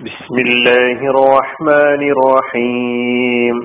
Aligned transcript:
بسم 0.00 0.36
الله 0.40 0.98
الرحمن 1.10 2.02
الرحيم 2.10 3.56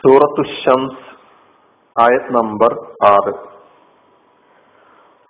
സൂറത്തു 0.00 0.42
ഷംസ് 0.54 1.02
ആയത് 1.96 2.28
നമ്പർ 2.36 2.72
ആറ് 3.06 3.32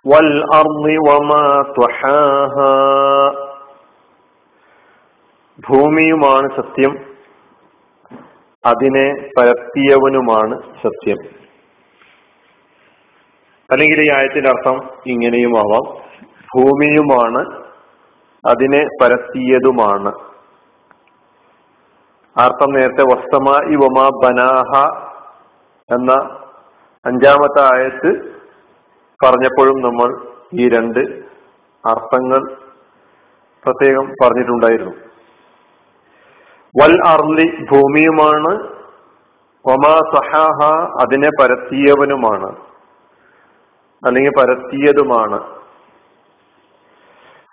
വൽ 0.05 0.29
അർളി 0.57 0.95
വമാ 1.07 1.41
തുഹാഹ 1.77 2.55
ഭൂമിയുമാണ് 5.63 6.49
സത്യം 6.55 6.93
അതിനെ 8.63 9.07
പരത്തിയവനുമാണ് 9.35 10.55
സത്യം 10.83 11.19
അല്ലെങ്കിൽ 13.69 14.01
ഈ 14.01 14.09
ആയത്തിന്റെ 14.09 14.49
അർത്ഥം 14.49 14.77
ഇങ്ങനെയും 15.07 15.55
ആവാം 15.57 15.85
ഭൂമിയുമാണ് 16.53 17.41
അതിനെ 18.50 18.82
പരത്തിയതുമാണ് 19.00 20.12
അർത്ഥം 22.36 22.70
നേരത്തെ 22.72 23.04
വസ്തമ 23.12 23.46
ഇവമ 23.74 23.98
ബനാഹ 24.22 24.72
എന്ന 25.88 26.12
അഞ്ചാമത്തെ 27.04 27.60
ആയത്ത് 27.74 28.10
പറഞ്ഞപ്പോഴും 29.20 29.78
നമ്മൾ 29.80 30.08
ഈ 30.54 30.68
രണ്ട് 30.68 31.02
അർത്ഥങ്ങൾ 31.84 32.40
പ്രത്യേകം 33.64 34.06
പറഞ്ഞിട്ടുണ്ടായിരുന്നു. 34.22 34.94
വൽ 36.74 36.94
അർലി 37.06 37.46
ഭൂമിയുമാണ് 37.70 38.52
ഒമാ 39.64 39.94
സഹാഹ 40.14 40.58
അതിനെ 41.02 41.30
പരത്തിയവനുമാണ് 41.40 42.50
അല്ലെങ്കിൽ 44.02 44.32
പരത്തിയതുമാണ് 44.40 45.38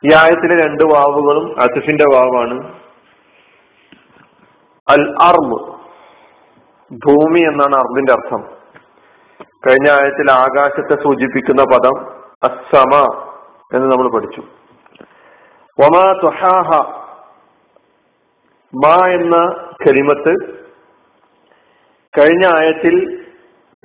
ഈ 0.06 0.14
ആയത്തിലെ 0.14 0.56
രണ്ട് 0.66 0.84
വാവുകളും 0.84 1.62
അസിഫിന്റെ 1.62 2.06
വാവാണ്. 2.14 2.74
അൽ 4.90 5.04
അർമ് 5.22 5.60
ഭൂമി 6.92 7.40
എന്നാണ് 7.40 7.76
അർബിന്റെ 7.76 8.14
അർത്ഥം. 8.14 8.42
കഴിഞ്ഞ 9.68 9.90
ആയത്തിൽ 9.92 10.32
ആകാശത്തെ 10.32 11.04
സൂചിപ്പിക്കുന്ന 11.04 11.64
പദം 11.64 11.96
അസമ 12.44 12.96
എന്ന് 13.74 13.92
നമ്മൾ 13.92 14.12
പഠിച്ചു. 14.12 14.42
ഒമാ 15.84 16.14
തുഹാഹ 16.24 16.70
മാ 18.86 19.08
എന്ന 19.08 19.38
കരിമത്ത് 19.88 20.34
കഴിഞ്ഞ 22.20 22.46
ആയത്തിൽ 22.46 22.96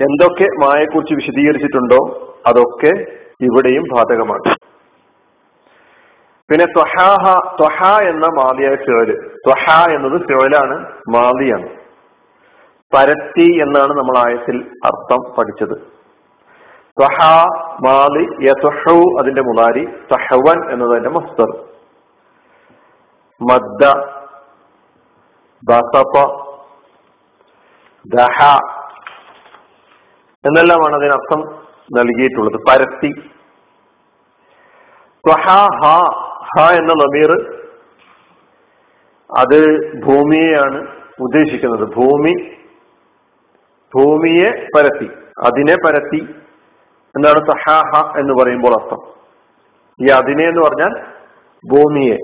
എന്തൊക്കെ 0.00 0.44
മായെക്കുറിച്ച് 0.64 1.14
വിശദീകരിച്ചിട്ടുണ്ടോ 1.14 2.00
അതൊക്കെ 2.46 2.92
ഇവിടെയും 3.40 3.84
ബാധകമാണ്. 3.94 4.57
പിന്നെ 6.50 6.64
ത്വഹാഹ 6.64 7.24
ത്വഹ 7.60 8.00
എന്ന 8.02 8.26
മാലിയായ 8.26 8.74
ഫിറൽ 8.74 9.10
ത്വഹ 9.46 9.90
എന്നത് 9.90 10.22
ഫിറലാണ് 10.22 10.76
മാലിയാണ്. 11.08 11.68
പരത്തി 12.96 13.58
എന്നാണ് 13.62 13.92
നമ്മൾ 13.98 14.18
ആയത്തിൽ 14.18 14.70
അർത്ഥം 14.84 15.34
പഠിച്ചത്. 15.38 15.74
ത്വഹ 17.00 17.18
മാലി 17.86 18.24
അതിന്റെ 19.20 19.42
മുതാരി 19.42 19.84
ത്വഹവൻ 19.84 20.72
എന്നതിന്റെ 20.72 21.10
മസ്തർ 21.10 21.50
മദ്ദ 23.40 23.84
ബസപ 25.68 26.14
ദഹ 28.06 28.42
എന്നെല്ലാമാണ് 30.44 30.94
അതിനർത്ഥം 30.94 31.40
നൽകിയിട്ടുള്ളത്. 31.92 32.58
പരത്തി. 32.68 33.12
ഹ 36.50 36.60
എന്ന 36.60 36.92
നമീർ 36.92 37.30
അത് 39.38 39.58
ഭൂമിയെയാണ് 40.00 40.88
ഉദ്ദേശിക്കുന്നത്. 41.20 41.88
ഭൂമി 41.94 42.34
ഭൂമിയെ 43.94 44.50
പരത്തി 44.76 45.08
അതിനെ 45.46 45.74
പരത്തി 45.74 46.20
എന്നാണ് 47.16 47.46
സഹാഹ 47.50 48.18
എന്ന് 48.18 48.32
പറയുമ്പോൾ 48.42 48.74
അർത്ഥം. 48.74 49.00
ഈ 50.02 50.10
അതിനെ 50.10 50.44
എന്ന് 50.48 50.62
പറഞ്ഞാൽ 50.62 50.92
ഭൂമിയെ. 51.72 52.16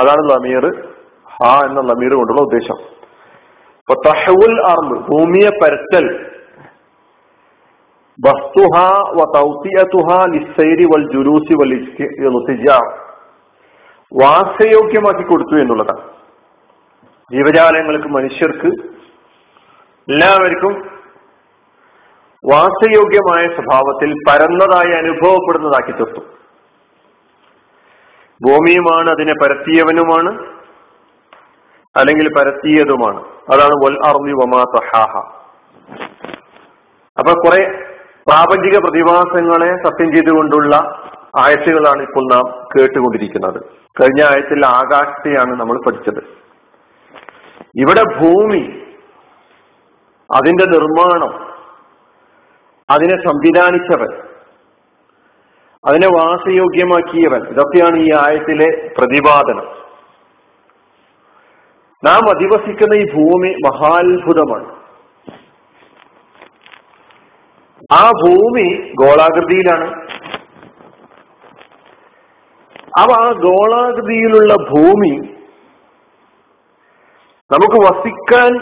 അതാണ് 0.00 0.22
ലമീർ 0.30 0.88
ഹ 1.26 1.66
എന്ന 1.66 1.80
ലമീർ 1.80 2.14
കൊണ്ടുള്ള 2.14 2.40
ഉദ്ദേശം. 2.40 2.78
അപ്പൊ 3.78 3.94
തഹവുൽ 4.06 4.60
അർബ് 4.66 5.06
ഭൂമിയെ 5.10 5.48
പരത്തൽ. 5.48 6.06
വസ്തുഹ 8.26 8.74
വ 9.08 9.22
ലിസ്സൈരി 10.34 10.84
വൽ 10.84 11.06
ജുലൂസി 11.12 11.54
വൽ 11.60 11.72
വാസയോഗ്യമാക്കി 14.22 15.22
കൊടുത്തു 15.22 15.60
എന്നുള്ളതാണ്. 15.60 16.08
ജീവജാലങ്ങൾക്ക് 17.32 18.08
മനുഷ്യർക്ക് 18.08 18.66
എല്ലാവർക്കും 20.10 20.72
വാസയോഗ്യമായ 22.52 23.46
സ്വഭാവത്തിൽ 23.46 24.14
പരന്നതായി 24.28 24.92
അനുഭവപ്പെടുന്നതാക്കി 24.92 25.92
തീർത്തു. 25.92 26.20
ഭൂമിയുമാണ് 28.42 29.10
അതിനെ 29.10 29.32
പരത്തിയവനുമാണ് 29.42 30.46
അല്ലെങ്കിൽ 31.96 32.34
പരത്തിയതുമാണ്. 32.34 33.20
അതാണ് 33.52 33.74
വൽ 33.86 33.96
വമാ 34.32 34.60
അപ്പൊ 37.18 37.32
കുറെ 37.32 37.64
പ്രാപഞ്ചിക 38.28 38.78
പ്രതിഭാസങ്ങളെ 38.78 39.76
സത്യം 39.84 40.12
ചെയ്തുകൊണ്ടുള്ള 40.12 41.03
ആയത്തുകളാണ് 41.40 42.02
ഇപ്പോൾ 42.02 42.34
നാം 42.34 42.66
കേട്ടുകൊണ്ടിരിക്കുന്നത്. 42.78 43.64
കഴിഞ്ഞ 44.00 44.22
ആയത്തിൽ 44.22 44.66
ആകാശത്തെയാണ് 44.66 45.60
നമ്മൾ 45.60 45.78
പഠിച്ചത്. 45.86 46.24
ഇവിടെ 47.80 48.02
ഭൂമി 48.20 48.82
അതിന്റെ 50.34 50.64
നിർമ്മാണം 50.64 51.54
അതിനെ 52.90 53.16
സംവിധാനിച്ചവൻ 53.16 54.18
അതിനെ 55.88 56.06
വാസയോഗ്യമാക്കിയവൻ 56.06 57.48
ഇതൊക്കെയാണ് 57.48 57.96
ഈ 57.96 58.12
ആയത്തിലെ 58.12 58.94
പ്രതിപാദനം. 58.98 59.84
നാം 62.04 62.30
അധിവസിക്കുന്ന 62.30 62.94
ഈ 62.94 63.04
ഭൂമി 63.12 63.48
മഹാത്ഭുതമാണ്. 63.48 64.76
ആ 67.92 68.10
ഭൂമി 68.24 68.92
ഗോളാകൃതിയിലാണ്. 69.00 70.03
അപ്പൊ 73.00 73.14
ആ 73.24 73.28
ഗോളാകൃതിയിലുള്ള 73.46 74.52
ഭൂമി 74.72 75.14
നമുക്ക് 77.50 77.78
വസിക്കാൻ 77.86 78.52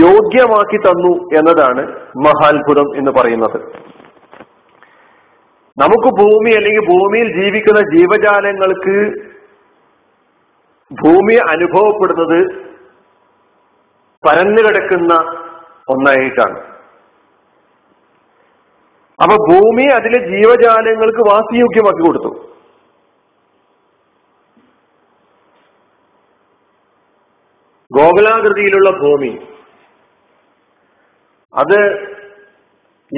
യോഗ്യമാക്കി 0.00 0.78
തന്നു 0.86 1.12
എന്നതാണ് 1.38 1.82
മഹാത്ഭുതം 2.26 2.88
എന്ന് 2.98 3.12
പറയുന്നത്. 3.18 3.58
നമുക്ക് 5.78 6.10
ഭൂമി 6.20 6.50
അല്ലെങ്കിൽ 6.58 6.84
ഭൂമിയിൽ 6.88 7.28
ജീവിക്കുന്ന 7.40 7.80
ജീവജാലങ്ങൾക്ക് 7.94 8.96
ഭൂമി 10.90 11.36
അനുഭവപ്പെടുന്നത് 11.52 12.40
പരന്നു 14.24 14.60
കിടക്കുന്ന 14.62 15.12
ഒന്നായിട്ടാണ്. 15.88 16.58
അപ്പൊ 19.18 19.36
ഭൂമി 19.50 19.84
അതിലെ 19.98 20.18
ജീവജാലങ്ങൾക്ക് 20.34 21.22
വാസയോഗ്യമാക്കി 21.30 22.02
കൊടുത്തു. 22.06 22.29
ഗോകുലാകൃതിയിലുള്ള 27.98 28.90
ഭൂമി. 28.90 29.38
അത് 31.54 32.00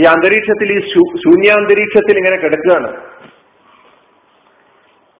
ഈ 0.00 0.04
അന്തരീക്ഷത്തിൽ 0.04 0.72
ഈ 0.72 0.80
ശൂന്യാന്തരീക്ഷത്തിൽ 0.94 2.16
ഇങ്ങനെ 2.16 2.36
കിടക്കുകയാണ്. 2.36 2.96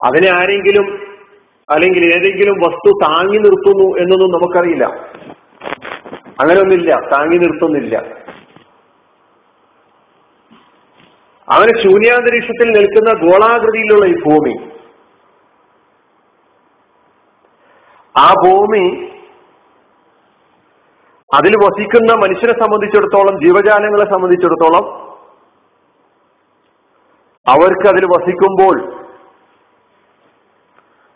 അതിനെ 0.05 0.31
ആരെങ്കിലും 0.33 1.17
അല്ലെങ്കിൽ 1.71 2.15
ഏതെങ്കിലും 2.15 2.55
വസ്തു 2.55 2.91
താങ്ങി 3.03 3.39
നിർത്തുന്നു 3.39 3.99
എന്നൊന്നും 3.99 4.31
നമുക്കറിയില്ല. 4.31 4.85
അങ്ങനെയൊന്നുമില്ല. 6.41 6.95
താങ്ങി 6.95 7.39
നിർത്തുന്നില്ല. 7.39 7.99
അവന് 11.49 11.83
ശൂന്യാന്തരീക്ഷത്തിൽ 11.83 12.71
നിൽക്കുന്ന 12.71 13.31
ഗോളാകൃതിയിലുള്ള 13.31 14.07
ഈ 14.07 14.15
ഭൂമി. 14.15 14.71
ആ 18.19 18.35
ഭൂമി 18.45 19.12
അതിൽ 21.35 21.57
വസിക്കുന്ന 21.57 22.13
മനുഷ്യനെ 22.15 22.53
സംബന്ധിച്ചിടത്തോളം 22.63 23.41
ജീവജാലങ്ങളെ 23.41 24.05
സംബന്ധിച്ചിടത്തോളം 24.05 24.85
അവർക്ക് 27.47 27.89
അതിൽ 27.89 28.05
വസിക്കുമ്പോൾ 28.07 28.77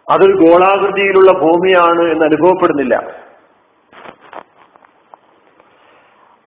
അതൊരു 0.07 0.35
ഗോളാകൃതിയിലുള്ള 0.37 1.33
ഭൂമിയാണ് 1.33 2.03
എന്ന് 2.13 2.25
അനുഭവപ്പെടുന്നില്ല. 2.25 2.95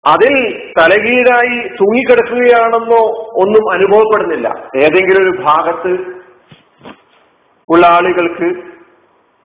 അതിൽ 0.05 0.33
തലകീഴായി 0.79 1.57
തൂങ്ങിക്കിടക്കുകയാണെന്നോ 1.67 3.01
ഒന്നും 3.43 3.71
അനുഭവപ്പെടുന്നില്ല. 3.73 4.47
ഏതെങ്കിലും 4.77 5.23
ഒരു 5.23 5.43
ഭാഗത്ത് 5.43 5.93
ഉള്ള 7.69 7.87
ആളുകൾക്ക് 7.87 8.49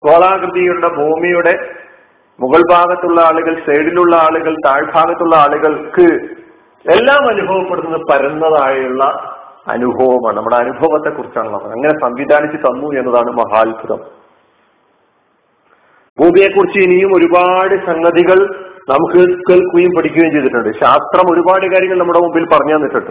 ഗോളാകൃതിയുള്ള 0.06 0.88
ഭൂമിയുടെ 0.88 1.54
മുകൾ 2.40 2.62
ഭാഗത്തുള്ള 2.70 3.20
ആളുകൾ 3.20 3.54
സൈഡിലുള്ള 3.54 4.16
ആളുകൾ 4.16 4.54
താഴ്ഭാഗത്തുള്ള 4.66 5.36
ആളുകൾക്ക് 5.36 6.12
എല്ലാം 6.90 7.28
അനുഭവപ്പെടുന്നത് 7.28 8.00
പരന്നതായുള്ള 8.00 9.04
അനുഭവമാണ്. 9.68 10.36
നമ്മുടെ 10.36 10.56
അനുഭവത്തെ 10.56 11.10
കുറിച്ചാണ് 11.10 11.46
നമ്മൾ 11.46 11.72
അങ്ങനെ 11.72 12.00
സംവിധാനിച്ച് 12.00 12.56
തന്നു 12.56 13.00
എന്നതാണ് 13.00 13.30
മഹാത്ഭുതം. 13.30 13.98
ഭൂമിയെക്കുറിച്ച് 16.20 16.78
ഇനിയും 16.78 17.16
ഒരുപാട് 17.16 17.86
സംഗതികൾ 17.86 18.66
നമുക്ക് 18.88 19.28
കേൾക്കുകയും 19.28 19.90
പഠിക്കുകയും 19.96 20.32
ചെയ്തിട്ടുണ്ട്. 20.32 20.78
ശാസ്ത്രം 20.78 21.32
ഒരുപാട് 21.32 21.66
കാര്യങ്ങൾ 21.66 21.98
നമ്മുടെ 21.98 22.18
മുമ്പിൽ 22.18 22.44
പറഞ്ഞു 22.44 22.76
തന്നിട്ടുണ്ട്. 22.76 23.10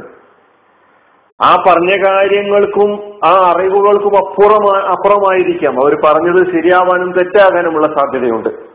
ആ 1.44 1.64
പറഞ്ഞ 1.68 2.06
കാര്യങ്ങൾക്കും 2.08 2.92
ആ 3.26 3.52
അറിവുകൾക്കും 3.52 4.18
അപ്പുറമാ 4.18 4.80
അപ്പുറമായിരിക്കാം. 4.80 5.82
അവർ 5.82 5.98
പറഞ്ഞത് 6.06 6.52
ശരിയാവാനും 6.52 7.12
തെറ്റാകാനുമുള്ള 7.12 7.88
സാധ്യതയുണ്ട്. 7.88 8.69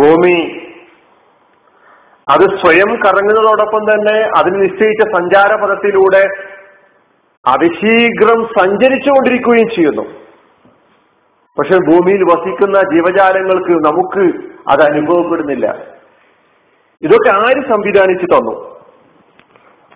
ഭൂമി. 0.00 0.62
അത് 2.30 2.40
സ്വയം 2.40 2.90
കറങ്ങുന്നതോടൊപ്പം 3.04 3.82
തന്നെ 3.92 4.30
അതിന് 4.38 4.62
നിശ്ചയിച്ച 4.62 5.02
സഞ്ചാരപഥത്തിലൂടെ 5.16 6.22
അതിശീഘ്രം 7.46 8.44
സഞ്ചരിച്ചുകൊണ്ടിരിക്കുകയും 8.44 9.68
ചെയ്യുന്നു. 9.68 10.02
പക്ഷെ 11.58 11.74
ഭൂമിയിൽ 11.74 12.22
വസിക്കുന്ന 12.22 12.78
ജീവജാലങ്ങൾക്ക് 12.94 13.70
നമുക്ക് 13.70 14.24
അത് 14.70 14.82
അനുഭവപ്പെടുന്നില്ല. 14.82 15.66
ഇതൊക്കെ 17.02 17.30
ആര് 17.34 17.68
സംവിധാനിച്ചു 17.68 18.24
തന്നു? 18.24 18.76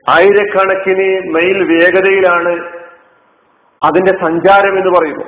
ആയിരക്കണക്കിന് 0.08 1.08
മൈൽ 1.34 1.58
വേഗതയിലാണ് 1.72 2.52
അതിന്റെ 3.82 4.12
സഞ്ചാരം 4.12 4.78
എന്ന് 4.78 4.98
പറയുന്നു 4.98 5.26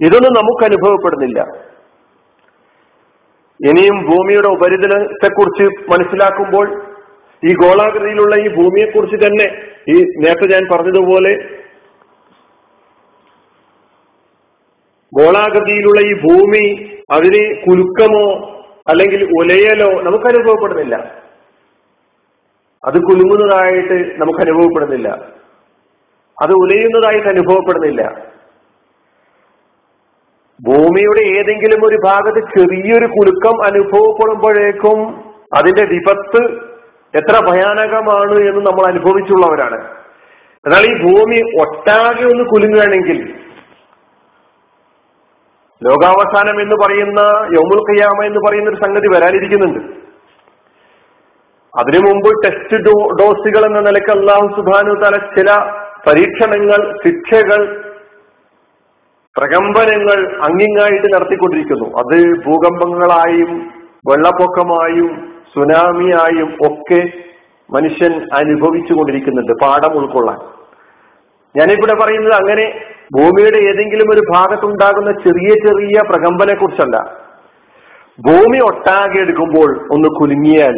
ഇതൊന്നും 0.00 0.32
നമുക്ക് 0.32 0.64
അനുഭവപ്പെടുന്നില്ല. 0.64 1.69
ഇനിയും 3.66 3.96
ഭൂമിയുടെ 4.04 4.48
ഉപരിതലത്തെക്കുറിച്ച് 4.48 5.64
മനസ്സിലാക്കുമ്പോൾ 5.92 6.66
ഈ 7.42 7.52
ഗോളാകൃതിയിലുള്ള 7.54 8.34
ഈ 8.44 8.48
ഭൂമിയെക്കുറിച്ച് 8.54 9.18
തന്നെ 9.26 9.46
ഈ 9.92 9.96
നേരത്തെ 10.22 10.46
ഞാൻ 10.54 10.64
പറഞ്ഞതുപോലെ 10.72 11.32
ഗോളാകൃതിയിലുള്ള 15.12 16.00
ഈ 16.00 16.12
ഭൂമി 16.26 16.64
അതിന് 17.10 17.42
കുലുക്കമോ 17.64 18.26
അല്ലെങ്കിൽ 18.90 19.22
ഒലയലോ 19.40 20.02
നമുക്ക് 20.02 20.26
അനുഭവപ്പെടുന്നില്ല 20.26 20.96
അത് 22.84 22.98
കുലുങ്ങുന്നതായിട്ട് 22.98 23.96
നമുക്ക് 24.20 24.40
അനുഭവപ്പെടുന്നില്ല 24.40 25.08
അത് 26.38 26.52
ഉലയുന്നതായിട്ട് 26.52 27.28
അനുഭവപ്പെടുന്നില്ല. 27.28 28.29
ഭൂമിയുടെ 30.66 31.22
ഏതെങ്കിലും 31.38 31.86
ഒരു 31.88 31.98
ഭാഗത്ത് 32.04 32.40
ചെറിയൊരു 32.58 33.06
കുലുക്കം 33.06 33.56
അനുഭവപ്പെടുമ്പോഴേക്കും 33.64 34.98
അതിന്റെ 35.58 35.84
വിപത്ത് 35.84 36.42
എത്ര 37.14 37.36
ഭയാനകമാണ് 37.46 38.38
എന്ന് 38.40 38.60
നമ്മൾ 38.66 38.84
അനുഭവിച്ചുള്ളവരാണ്. 38.86 39.78
എന്നാൽ 40.66 40.82
ഈ 40.82 40.94
ഭൂമി 41.02 41.38
ഒട്ടാകെ 41.62 42.24
ഒന്ന് 42.32 42.44
കുലുങ്ങുകയാണെങ്കിൽ 42.44 43.20
ലോകാവസാനം 45.82 46.60
എന്ന് 46.62 46.76
പറയുന്ന 46.82 47.20
യോമുൽ 47.54 47.80
ഖിയാമ 47.90 48.24
എന്ന് 48.24 48.40
പറയുന്ന 48.48 48.70
ഒരു 48.70 48.80
സംഗതി 48.84 49.08
വരാനിരിക്കുന്നുണ്ട്. 49.08 49.80
അതിനു 51.78 52.00
മുമ്പ് 52.06 52.30
ടെസ്റ്റ് 52.44 52.78
ഡോസുകൾ 53.20 53.66
എന്ന 53.66 53.80
നിലയ്ക്ക് 53.80 54.10
അള്ളാഹു 54.10 54.46
സുബാനു 54.56 54.94
തല 55.04 55.16
ചില 55.36 55.50
പരീക്ഷണങ്ങൾ 56.06 56.80
ശിക്ഷകൾ 57.04 57.89
പ്രകമ്പനങ്ങൾ 59.38 60.40
അങ്ങിങ്ങായിട്ട് 60.42 61.14
നടത്തിക്കൊണ്ടിരിക്കുന്നു. 61.14 61.86
അത് 62.00 62.38
ഭൂകമ്പങ്ങളായും 62.46 63.70
വെള്ളപ്പൊക്കമായും 64.10 65.10
സുനാമിയായും 65.54 66.58
ഒക്കെ 66.68 67.12
മനുഷ്യൻ 67.74 68.12
അനുഭവിച്ചു 68.34 68.92
കൊണ്ടിരിക്കുന്നുണ്ട് 68.92 69.52
പാഠം 69.52 69.92
ഉൾക്കൊള്ളാൻ. 69.98 70.38
ഞാനിവിടെ 71.56 71.94
പറയുന്നത് 72.02 72.32
അങ്ങനെ 72.32 72.64
ഭൂമിയുടെ 73.16 73.58
ഏതെങ്കിലും 73.58 74.10
ഒരു 74.12 74.20
ഭാഗത്തുണ്ടാകുന്ന 74.34 75.12
ചെറിയ 75.12 75.48
ചെറിയ 75.48 76.00
പ്രകമ്പനെ 76.08 76.54
കുറിച്ചല്ല 76.54 76.96
ഭൂമി 78.26 78.58
ഒട്ടാകെ 78.58 79.18
എടുക്കുമ്പോൾ 79.20 79.70
ഒന്ന് 79.94 80.08
കുലുങ്ങിയാൽ 80.08 80.76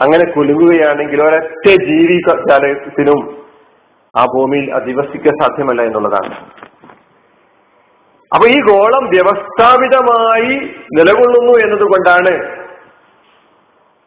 അങ്ങനെ 0.00 0.30
കുലുങ്ങുകയാണെങ്കിൽ 0.30 1.22
ഒരൊറ്റ 1.22 1.66
ജീവിജാലത്തിനും 1.68 3.20
ആ 4.16 4.24
ഭൂമിയിൽ 4.24 4.74
അധിവസിക്കാൻ 4.74 5.34
സാധ്യമല്ല 5.42 5.82
എന്നുള്ളതാണ്. 5.82 6.34
അപ്പൊ 8.34 8.46
ഈ 8.48 8.58
ഗോളം 8.60 9.04
വ്യവസ്ഥാപിതമായി 9.06 10.54
നിലകൊള്ളുന്നു 10.98 11.52
എന്നതുകൊണ്ടാണ് 11.64 12.32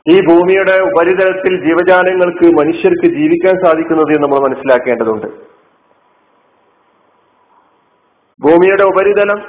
ഈ 0.05 0.15
ഭൂമിയുടെ 0.25 0.75
ഉപരിതലത്തിൽ 0.79 1.53
ജീവജാലങ്ങൾക്ക് 1.67 2.47
മനുഷ്യർക്ക് 2.59 3.07
ജീവിക്കാൻ 3.15 3.55
സാധിക്കുന്നത് 3.65 4.11
എന്ന് 4.15 4.23
നമ്മൾ 4.23 4.39
മനസ്സിലാക്കേണ്ടതുണ്ട്. 4.47 5.27
ഭൂമിയുടെ 8.39 8.83
ഉപരിതലം 8.83 9.39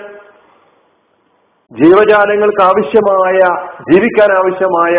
ജീവജാലങ്ങൾക്ക് 1.73 2.63
ആവശ്യമായ 2.63 3.39
ജീവിക്കാൻ 3.91 4.31
ആവശ്യമായ 4.39 4.97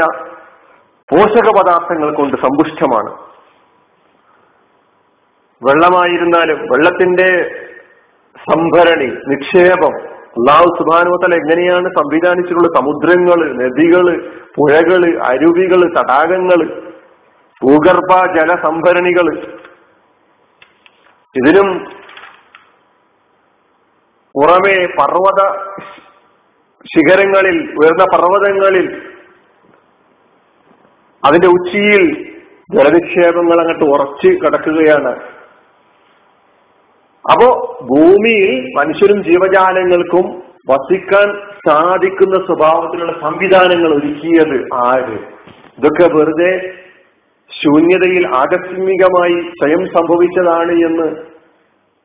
പോഷക 1.10 1.48
പദാർത്ഥങ്ങൾ 1.58 2.16
കൊണ്ട് 2.16 2.38
സമ്പുഷ്ടമാണ്. 2.38 3.12
വെള്ളമായിരുന്നാലും 5.62 6.60
വെള്ളത്തിന്റെ 6.74 7.30
സംഭരണി 8.36 9.10
നിക്ഷേപം. 9.28 9.94
അള്ളാഹു 10.30 10.68
സുബാനുവത്തല 10.80 11.36
എങ്ങനെയാണ് 11.36 11.88
സംവിധാനിച്ചിട്ടുള്ള 11.98 12.70
സമുദ്രങ്ങൾ 12.80 13.40
നദികൾ 13.62 14.06
പുഴകൾ 14.56 15.02
അരുവികൾ 15.24 15.82
തടാകങ്ങൾ 15.98 16.60
ഭൂഗർഭ 17.62 18.12
ജലസംഭരണികൾ 18.36 19.28
ഇതിനും 21.36 21.70
പുറമെ 24.36 24.78
പർവത 25.00 25.42
ശിഖരങ്ങളിൽ 26.92 27.58
ഉയർന്ന 27.80 28.04
പർവതങ്ങളിൽ 28.14 28.88
അതിന്റെ 31.24 31.48
ഉച്ചിയിൽ 31.48 32.04
ജലനിക്ഷേപങ്ങൾ 32.76 33.60
അങ്ങോട്ട് 33.60 33.86
ഉറച്ച് 33.86 34.30
കിടക്കുകയാണ്. 34.44 35.14
അപ്പോ 37.32 37.48
ഭൂമിയിൽ 37.82 38.78
മനുഷ്യരും 38.78 39.24
ജീവജാലങ്ങൾക്കും 39.24 40.44
വസിക്കാൻ 40.70 41.28
സാധിക്കുന്ന 41.68 42.38
സ്വഭാവത്തിലുള്ള 42.38 43.12
സംവിധാനങ്ങൾ 43.22 43.94
ഒരുക്കിയത് 43.94 44.58
ആര്? 44.74 45.18
ഇതൊക്കെ 45.78 46.18
വെറുതെ 46.18 46.52
ശൂന്യതയിൽ 47.52 48.28
ആകസ്മികമായി 48.36 49.34
സ്വയം 49.34 49.86
സംഭവിച്ചതാണ് 49.86 50.72
എന്ന് 50.72 51.08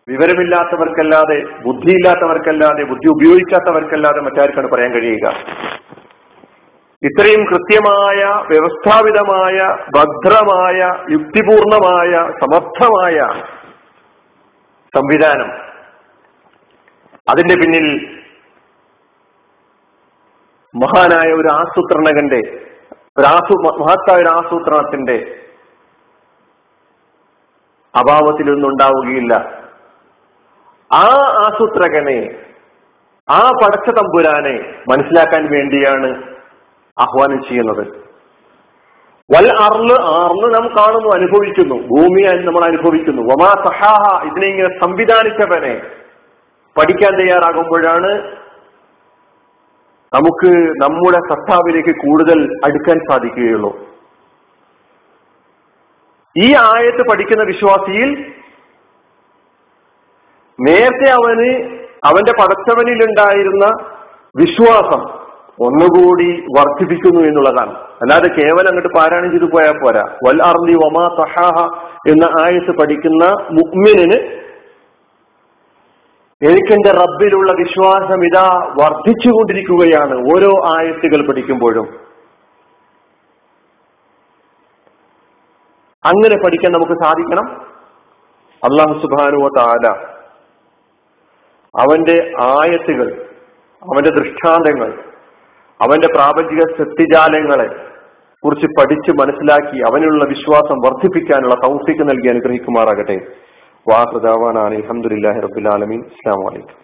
വിവരമില്ലാത്തവർക്കല്ലാതെ 0.08 1.42
ബുദ്ധിയില്ലാത്തവർക്കല്ലാതെ 1.66 2.82
ബുദ്ധി 2.82 3.08
ഉപയോഗിക്കാത്തവർക്കല്ലാതെ 3.08 4.20
മറ്റാർക്കാണ് 4.20 4.68
പറയാൻ 4.68 4.92
കഴിയുക? 4.92 5.26
ഇത്രയും 7.02 7.44
കൃത്യമായ 7.44 8.20
വ്യവസ്ഥാപിതമായ 8.50 9.58
ഭദ്രമായ 9.96 10.78
യുക്തിപൂർണമായ 11.10 12.12
സമർത്ഥമായ 12.40 13.16
സംവിധാനം. 14.96 15.50
അതിന്റെ 17.30 17.54
പിന്നിൽ 17.54 17.86
മഹാനായ 20.74 21.32
ഒരു 21.32 21.48
ആസൂത്രണകന്റെ 21.54 22.40
ഒരു 23.18 23.26
ആസൂ 23.26 23.54
മഹത്തായ 23.80 24.16
ഒരു 24.22 24.28
ആസൂത്രണത്തിന്റെ 24.28 25.16
അഭാവത്തിലൊന്നും 27.94 28.68
ഉണ്ടാവുകയില്ല 28.68 29.34
ആ 30.90 31.06
ആസൂത്രകനെ 31.44 32.44
ആ 33.30 33.50
പടച്ച 33.50 33.90
തമ്പുരാനെ 33.90 34.56
മനസ്സിലാക്കാൻ 34.90 35.50
വേണ്ടിയാണ് 35.50 36.08
ആഹ്വാനം 37.00 37.42
ചെയ്യുന്നത്. 37.42 38.13
വൽ 39.32 39.48
അർൾ 39.48 39.92
ആർന്ന് 40.02 40.54
നാം 40.54 40.64
കാണുന്നു 40.78 41.14
അനുഭവിക്കുന്നു. 41.14 41.74
ഭൂമിയെ 41.74 42.32
നമ്മൾ 42.32 42.64
അനുഭവിക്കുന്നു. 42.64 43.22
വമാ 43.22 43.50
സഹാഹ 43.64 44.26
ഇതിനെ 44.26 44.46
ഇങ്ങനെ 44.46 44.80
സംവിധാനിച്ചവനെ 44.80 45.82
പഠിക്കാൻ 46.78 47.20
തയ്യാറാകുമ്പോഴാണ് 47.20 48.10
നമുക്ക് 50.14 50.50
നമ്മുടെ 50.82 51.34
സത്താവിലേക്ക് 51.34 51.90
കൂടുതൽ 51.90 52.60
അടുക്കാൻ 52.64 52.98
സാധിക്കുകയുള്ളൂ. 53.10 53.78
ഈ 56.38 56.54
ആയത്ത് 56.54 57.02
പഠിക്കുന്ന 57.10 57.44
വിശ്വാസിയിൽ 57.44 58.32
നേരത്തെ 60.60 61.10
അവന് 61.10 61.50
അവന്റെ 62.04 62.32
പടച്ചവനിൽ 62.32 63.04
ഉണ്ടായിരുന്ന 63.04 63.66
വിശ്വാസം 64.36 65.23
ഒന്നുകൂടി 65.60 66.40
വർദ്ധിപ്പിക്കുന്നു 66.58 67.20
എന്നുള്ളതാണ്. 67.20 67.72
അല്ലാതെ 67.72 68.28
കേവലം 68.28 68.68
അങ്ങോട്ട് 68.68 68.98
പാരായണം 68.98 69.30
ചെയ്തു 69.30 69.44
പോയാൽ 69.44 69.72
പോരാ. 69.72 70.16
വൽ 70.26 70.42
അർലി 70.42 70.74
ഒമാ 70.74 71.08
സഹാഹ 71.08 71.66
എന്ന 72.08 72.24
ആയത്ത് 72.42 72.70
പഠിക്കുന്ന 72.70 73.24
മുഗ്മിനിന് 73.50 74.18
എനിക്കെന്റെ 76.42 76.90
റബ്ബിലുള്ള 76.90 77.52
വിശ്വാസം 77.52 78.24
ഇതാ 78.24 78.74
വർദ്ധിച്ചുകൊണ്ടിരിക്കുകയാണ് 78.82 80.14
ഓരോ 80.34 80.52
ആയത്തുകൾ 80.76 81.26
പഠിക്കുമ്പോഴും. 81.26 81.86
അങ്ങനെ 86.04 86.44
പഠിക്കാൻ 86.44 86.72
നമുക്ക് 86.72 86.92
സാധിക്കണം? 86.92 87.46
അള്ളാഹു 88.64 89.00
സുബാനുവ 89.00 89.48
താല 89.56 89.86
അവന്റെ 91.82 92.32
ആയത്തുകൾ 92.42 93.08
അവന്റെ 93.82 94.10
ദൃഷ്ടാന്തങ്ങൾ 94.10 95.13
അവന്റെ 95.80 96.08
പ്രാപഞ്ചിക 96.14 96.62
സത്യജാലങ്ങളെ 96.78 97.68
കുറിച്ച് 98.42 98.66
പഠിച്ച് 98.66 99.12
മനസ്സിലാക്കി 99.20 99.78
അവനുള്ള 99.80 100.24
വിശ്വാസം 100.24 100.76
വർദ്ധിപ്പിക്കാനുള്ള 100.86 101.54
തൗഫിക്ക് 101.54 102.04
നൽകി 102.10 102.28
അനുഗ്രഹിക്കുമാറാകട്ടെ. 102.28 103.18
വാഹൃദാവാനാണ് 103.86 104.74
അലഹമുല്ലാഹി 104.74 105.40
റബുലാലമീൻ 105.40 106.00
അസ്സാം 106.00 106.40
വലൈക്കും 106.46 106.83